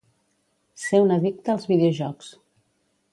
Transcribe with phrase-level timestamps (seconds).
[0.85, 2.31] Ser un addicte als videojocs